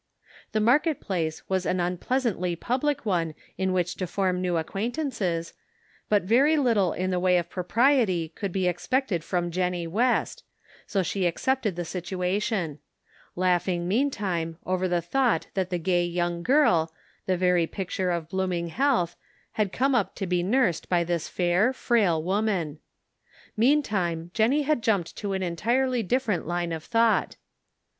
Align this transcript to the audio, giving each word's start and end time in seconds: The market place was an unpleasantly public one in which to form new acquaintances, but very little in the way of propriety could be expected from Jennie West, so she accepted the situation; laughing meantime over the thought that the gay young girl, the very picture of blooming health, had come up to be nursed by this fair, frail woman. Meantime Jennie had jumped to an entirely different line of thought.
The 0.51 0.59
market 0.59 0.99
place 0.99 1.47
was 1.47 1.63
an 1.63 1.79
unpleasantly 1.79 2.55
public 2.55 3.05
one 3.05 3.35
in 3.55 3.71
which 3.71 3.93
to 3.97 4.07
form 4.07 4.41
new 4.41 4.57
acquaintances, 4.57 5.53
but 6.09 6.23
very 6.23 6.57
little 6.57 6.91
in 6.91 7.11
the 7.11 7.19
way 7.19 7.37
of 7.37 7.51
propriety 7.51 8.29
could 8.29 8.51
be 8.51 8.67
expected 8.67 9.23
from 9.23 9.51
Jennie 9.51 9.85
West, 9.85 10.43
so 10.87 11.03
she 11.03 11.27
accepted 11.27 11.75
the 11.75 11.85
situation; 11.85 12.79
laughing 13.35 13.87
meantime 13.87 14.57
over 14.65 14.87
the 14.87 15.03
thought 15.03 15.45
that 15.53 15.69
the 15.69 15.77
gay 15.77 16.03
young 16.03 16.41
girl, 16.41 16.91
the 17.27 17.37
very 17.37 17.67
picture 17.67 18.09
of 18.09 18.27
blooming 18.27 18.69
health, 18.69 19.15
had 19.51 19.71
come 19.71 19.93
up 19.93 20.15
to 20.15 20.25
be 20.25 20.41
nursed 20.41 20.89
by 20.89 21.03
this 21.03 21.29
fair, 21.29 21.71
frail 21.73 22.23
woman. 22.23 22.79
Meantime 23.55 24.31
Jennie 24.33 24.63
had 24.63 24.81
jumped 24.81 25.15
to 25.17 25.33
an 25.33 25.43
entirely 25.43 26.01
different 26.01 26.47
line 26.47 26.71
of 26.71 26.83
thought. 26.83 27.35